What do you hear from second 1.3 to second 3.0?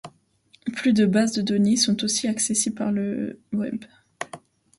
de données sont aussi accessibles par